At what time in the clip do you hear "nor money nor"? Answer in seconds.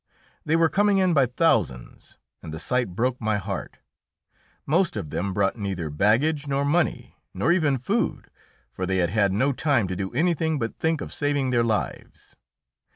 6.47-7.51